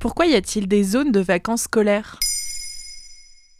Pourquoi 0.00 0.26
y 0.26 0.36
a-t-il 0.36 0.68
des 0.68 0.84
zones 0.84 1.10
de 1.10 1.18
vacances 1.18 1.62
scolaires? 1.62 2.20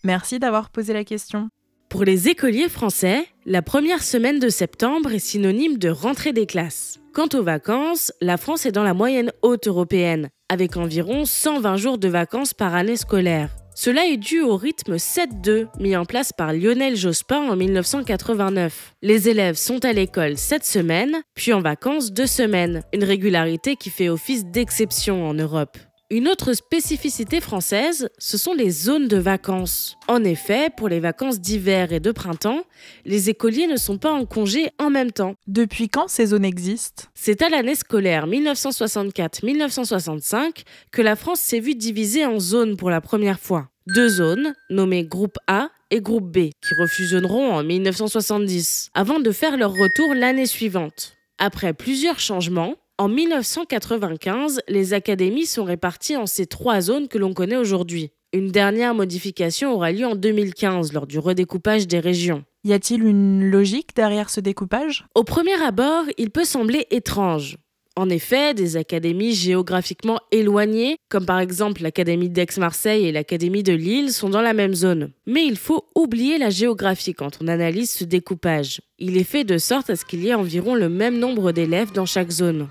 Merci 0.04 0.38
d'avoir 0.38 0.70
posé 0.70 0.92
la 0.92 1.02
question. 1.02 1.48
Pour 1.88 2.04
les 2.04 2.28
écoliers 2.28 2.68
français, 2.68 3.26
la 3.44 3.60
première 3.60 4.04
semaine 4.04 4.38
de 4.38 4.48
septembre 4.48 5.12
est 5.12 5.18
synonyme 5.18 5.78
de 5.78 5.88
rentrée 5.88 6.32
des 6.32 6.46
classes. 6.46 7.00
Quant 7.12 7.28
aux 7.34 7.42
vacances, 7.42 8.12
la 8.20 8.36
France 8.36 8.66
est 8.66 8.72
dans 8.72 8.84
la 8.84 8.94
moyenne 8.94 9.32
haute 9.42 9.66
européenne, 9.66 10.28
avec 10.48 10.76
environ 10.76 11.24
120 11.24 11.76
jours 11.76 11.98
de 11.98 12.08
vacances 12.08 12.54
par 12.54 12.76
année 12.76 12.96
scolaire. 12.96 13.50
Cela 13.74 14.06
est 14.06 14.16
dû 14.16 14.40
au 14.40 14.56
rythme 14.56 14.94
7-2 14.94 15.66
mis 15.80 15.96
en 15.96 16.04
place 16.04 16.32
par 16.32 16.52
Lionel 16.52 16.94
Jospin 16.94 17.48
en 17.48 17.56
1989. 17.56 18.94
Les 19.02 19.28
élèves 19.28 19.56
sont 19.56 19.84
à 19.84 19.92
l'école 19.92 20.36
7 20.36 20.64
semaines, 20.64 21.22
puis 21.34 21.52
en 21.52 21.60
vacances 21.60 22.12
2 22.12 22.26
semaines, 22.26 22.82
une 22.92 23.04
régularité 23.04 23.74
qui 23.74 23.90
fait 23.90 24.08
office 24.08 24.44
d'exception 24.44 25.28
en 25.28 25.34
Europe. 25.34 25.78
Une 26.10 26.26
autre 26.26 26.54
spécificité 26.54 27.38
française, 27.38 28.08
ce 28.16 28.38
sont 28.38 28.54
les 28.54 28.70
zones 28.70 29.08
de 29.08 29.18
vacances. 29.18 29.98
En 30.08 30.24
effet, 30.24 30.70
pour 30.74 30.88
les 30.88 31.00
vacances 31.00 31.38
d'hiver 31.38 31.92
et 31.92 32.00
de 32.00 32.12
printemps, 32.12 32.62
les 33.04 33.28
écoliers 33.28 33.66
ne 33.66 33.76
sont 33.76 33.98
pas 33.98 34.12
en 34.12 34.24
congé 34.24 34.70
en 34.78 34.88
même 34.88 35.12
temps. 35.12 35.34
Depuis 35.46 35.90
quand 35.90 36.08
ces 36.08 36.28
zones 36.28 36.46
existent? 36.46 37.04
C'est 37.14 37.42
à 37.42 37.50
l'année 37.50 37.74
scolaire 37.74 38.26
1964-1965 38.26 40.62
que 40.92 41.02
la 41.02 41.14
France 41.14 41.40
s'est 41.40 41.60
vue 41.60 41.74
divisée 41.74 42.24
en 42.24 42.38
zones 42.38 42.78
pour 42.78 42.88
la 42.88 43.02
première 43.02 43.38
fois. 43.38 43.68
Deux 43.86 44.08
zones, 44.08 44.54
nommées 44.70 45.04
groupe 45.04 45.36
A 45.46 45.68
et 45.90 46.00
groupe 46.00 46.32
B, 46.32 46.38
qui 46.38 46.74
refusionneront 46.80 47.52
en 47.52 47.62
1970, 47.62 48.92
avant 48.94 49.20
de 49.20 49.30
faire 49.30 49.58
leur 49.58 49.72
retour 49.72 50.14
l'année 50.14 50.46
suivante. 50.46 51.18
Après 51.36 51.74
plusieurs 51.74 52.18
changements, 52.18 52.76
en 53.00 53.08
1995, 53.08 54.60
les 54.66 54.92
académies 54.92 55.46
sont 55.46 55.62
réparties 55.62 56.16
en 56.16 56.26
ces 56.26 56.46
trois 56.46 56.80
zones 56.80 57.06
que 57.06 57.16
l'on 57.16 57.32
connaît 57.32 57.56
aujourd'hui. 57.56 58.10
Une 58.32 58.50
dernière 58.50 58.92
modification 58.92 59.72
aura 59.72 59.92
lieu 59.92 60.04
en 60.04 60.16
2015 60.16 60.92
lors 60.92 61.06
du 61.06 61.20
redécoupage 61.20 61.86
des 61.86 62.00
régions. 62.00 62.44
Y 62.64 62.72
a-t-il 62.72 63.04
une 63.04 63.48
logique 63.48 63.94
derrière 63.94 64.30
ce 64.30 64.40
découpage? 64.40 65.06
Au 65.14 65.22
premier 65.22 65.62
abord, 65.62 66.04
il 66.18 66.30
peut 66.30 66.44
sembler 66.44 66.88
étrange. 66.90 67.56
En 67.94 68.08
effet, 68.10 68.52
des 68.52 68.76
académies 68.76 69.32
géographiquement 69.32 70.18
éloignées, 70.32 70.96
comme 71.08 71.24
par 71.24 71.38
exemple 71.38 71.82
l'Académie 71.82 72.28
d'Aix-Marseille 72.28 73.06
et 73.06 73.12
l'Académie 73.12 73.62
de 73.62 73.72
Lille, 73.72 74.12
sont 74.12 74.28
dans 74.28 74.42
la 74.42 74.54
même 74.54 74.74
zone. 74.74 75.12
Mais 75.26 75.46
il 75.46 75.56
faut 75.56 75.84
oublier 75.94 76.38
la 76.38 76.50
géographie 76.50 77.14
quand 77.14 77.38
on 77.40 77.48
analyse 77.48 77.90
ce 77.90 78.04
découpage. 78.04 78.80
Il 78.98 79.16
est 79.16 79.24
fait 79.24 79.44
de 79.44 79.58
sorte 79.58 79.88
à 79.88 79.96
ce 79.96 80.04
qu'il 80.04 80.22
y 80.24 80.28
ait 80.28 80.34
environ 80.34 80.74
le 80.74 80.88
même 80.88 81.18
nombre 81.18 81.52
d'élèves 81.52 81.92
dans 81.92 82.06
chaque 82.06 82.30
zone. 82.30 82.68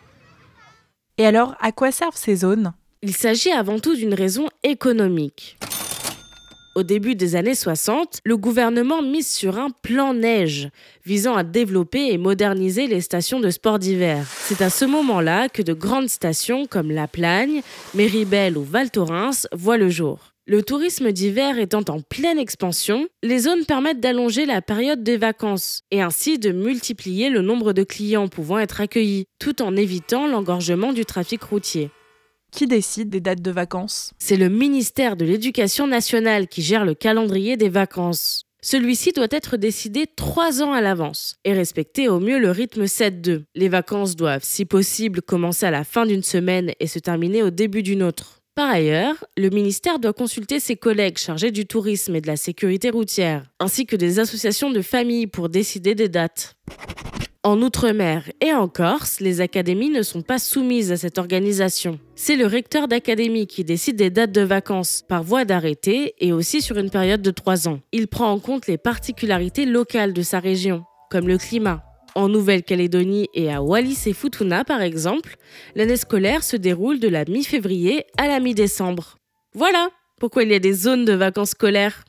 Et 1.20 1.26
alors, 1.26 1.56
à 1.60 1.72
quoi 1.72 1.92
servent 1.92 2.16
ces 2.16 2.38
zones? 2.38 2.74
Il 3.02 3.16
s'agit 3.16 3.52
avant 3.52 3.80
tout 3.80 3.96
d'une 3.96 4.14
raison 4.14 4.48
économique. 4.64 5.58
Au 6.76 6.84
début 6.84 7.16
des 7.16 7.36
années 7.36 7.56
60, 7.56 8.20
le 8.24 8.38
gouvernement 8.38 9.02
mise 9.02 9.28
sur 9.28 9.58
un 9.58 9.72
plan 9.72 10.14
neige 10.14 10.70
visant 11.06 11.36
à 11.36 11.44
développer 11.44 12.14
et 12.14 12.20
moderniser 12.20 12.86
les 12.86 13.02
stations 13.02 13.40
de 13.40 13.50
sport 13.50 13.80
d'hiver. 13.80 14.28
C'est 14.30 14.62
à 14.62 14.70
ce 14.70 14.86
moment-là 14.86 15.50
que 15.50 15.64
de 15.64 15.74
grandes 15.74 16.10
stations 16.10 16.68
comme 16.68 16.92
La 16.92 17.08
Plagne, 17.08 17.64
Méribel 17.96 18.56
ou 18.56 18.64
Val 18.64 18.92
Thorens 18.92 19.48
voient 19.54 19.78
le 19.78 19.90
jour. 19.90 20.37
Le 20.50 20.64
tourisme 20.64 21.12
d'hiver 21.12 21.60
étant 21.60 21.84
en 21.90 22.00
pleine 22.00 22.40
expansion, 22.40 23.10
les 23.22 23.40
zones 23.40 23.66
permettent 23.66 24.00
d'allonger 24.00 24.46
la 24.46 24.62
période 24.62 25.04
des 25.04 25.18
vacances 25.18 25.82
et 25.92 26.02
ainsi 26.02 26.40
de 26.40 26.54
multiplier 26.54 27.30
le 27.30 27.42
nombre 27.42 27.74
de 27.74 27.84
clients 27.84 28.30
pouvant 28.30 28.58
être 28.58 28.80
accueillis, 28.80 29.26
tout 29.40 29.62
en 29.62 29.76
évitant 29.76 30.26
l'engorgement 30.26 30.94
du 30.94 31.04
trafic 31.04 31.44
routier. 31.44 31.92
Qui 32.50 32.66
décide 32.66 33.10
des 33.10 33.20
dates 33.20 33.42
de 33.42 33.52
vacances? 33.52 34.14
C'est 34.20 34.38
le 34.38 34.48
ministère 34.48 35.18
de 35.18 35.26
l'Éducation 35.26 35.86
nationale 35.86 36.48
qui 36.48 36.62
gère 36.62 36.86
le 36.86 36.94
calendrier 36.94 37.58
des 37.58 37.68
vacances. 37.68 38.46
Celui-ci 38.62 39.12
doit 39.12 39.28
être 39.32 39.58
décidé 39.58 40.06
trois 40.16 40.64
ans 40.64 40.72
à 40.72 40.80
l'avance 40.80 41.36
et 41.44 41.52
respecter 41.52 42.08
au 42.08 42.22
mieux 42.22 42.40
le 42.40 42.52
rythme 42.52 42.86
7-2. 42.86 43.44
Les 43.54 43.68
vacances 43.68 44.16
doivent, 44.16 44.46
si 44.46 44.64
possible, 44.64 45.22
commencer 45.22 45.66
à 45.66 45.72
la 45.72 45.84
fin 45.84 46.06
d'une 46.06 46.24
semaine 46.24 46.72
et 46.80 46.88
se 46.88 47.00
terminer 47.00 47.44
au 47.44 47.50
début 47.50 47.84
d'une 47.84 48.02
autre. 48.02 48.37
Par 48.58 48.72
ailleurs, 48.72 49.24
le 49.38 49.52
ministère 49.52 50.00
doit 50.00 50.14
consulter 50.14 50.60
ses 50.60 50.76
collègues 50.76 51.20
chargés 51.20 51.52
du 51.52 51.68
tourisme 51.68 52.16
et 52.16 52.22
de 52.22 52.28
la 52.28 52.38
sécurité 52.38 52.90
routière, 52.90 53.44
ainsi 53.60 53.86
que 53.86 53.96
des 53.96 54.18
associations 54.18 54.72
de 54.72 54.82
familles 54.82 55.28
pour 55.28 55.48
décider 55.48 55.94
des 55.94 56.10
dates. 56.10 56.56
En 57.44 57.62
Outre-mer 57.62 58.32
et 58.42 58.54
en 58.54 58.68
Corse, 58.68 59.20
les 59.20 59.42
académies 59.42 59.92
ne 59.92 60.02
sont 60.02 60.24
pas 60.24 60.40
soumises 60.40 60.92
à 60.92 60.98
cette 60.98 61.20
organisation. 61.20 62.00
C'est 62.16 62.36
le 62.36 62.48
recteur 62.48 62.88
d'académie 62.88 63.46
qui 63.46 63.64
décide 63.64 63.96
des 63.96 64.10
dates 64.10 64.32
de 64.32 64.42
vacances 64.42 65.04
par 65.08 65.22
voie 65.22 65.46
d'arrêté 65.46 66.16
et 66.18 66.34
aussi 66.34 66.64
sur 66.64 66.80
une 66.80 66.90
période 66.90 67.22
de 67.22 67.30
trois 67.30 67.68
ans. 67.68 67.82
Il 67.92 68.08
prend 68.08 68.32
en 68.32 68.40
compte 68.40 68.66
les 68.66 68.80
particularités 68.80 69.68
locales 69.68 70.14
de 70.14 70.24
sa 70.24 70.40
région, 70.40 70.84
comme 71.12 71.28
le 71.28 71.38
climat, 71.38 71.84
en 72.18 72.30
Nouvelle-Calédonie 72.30 73.30
et 73.36 73.52
à 73.54 73.62
Wallis 73.62 74.04
et 74.08 74.14
Futuna, 74.14 74.66
par 74.66 74.82
exemple, 74.82 75.38
l'année 75.76 75.98
scolaire 75.98 76.44
se 76.44 76.58
déroule 76.58 77.00
de 77.00 77.08
la 77.08 77.26
mi-février 77.26 78.06
à 78.18 78.28
la 78.28 78.40
mi-décembre. 78.40 79.18
Voilà 79.54 79.90
pourquoi 80.20 80.42
il 80.44 80.50
y 80.50 80.56
a 80.56 80.60
des 80.60 80.74
zones 80.74 81.06
de 81.06 81.14
vacances 81.14 81.52
scolaires. 81.52 82.04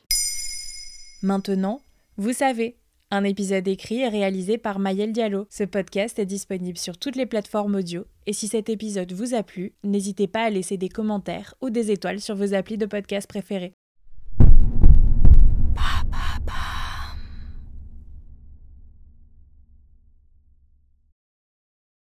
Maintenant, 1.21 1.79
vous 2.17 2.33
savez. 2.33 2.75
Un 3.11 3.23
épisode 3.23 3.67
écrit 3.67 4.01
et 4.01 4.07
réalisé 4.07 4.57
par 4.57 4.79
Mayel 4.79 5.13
Diallo. 5.13 5.47
Ce 5.49 5.63
podcast 5.63 6.17
est 6.19 6.25
disponible 6.25 6.77
sur 6.77 6.97
toutes 6.97 7.15
les 7.15 7.25
plateformes 7.25 7.75
audio. 7.75 8.05
Et 8.25 8.33
si 8.33 8.47
cet 8.47 8.69
épisode 8.69 9.13
vous 9.13 9.33
a 9.33 9.43
plu, 9.43 9.73
n'hésitez 9.83 10.27
pas 10.27 10.43
à 10.43 10.49
laisser 10.49 10.77
des 10.77 10.89
commentaires 10.89 11.53
ou 11.61 11.69
des 11.69 11.91
étoiles 11.91 12.19
sur 12.19 12.35
vos 12.35 12.53
applis 12.53 12.77
de 12.77 12.85
podcast 12.85 13.27
préférés. 13.27 13.73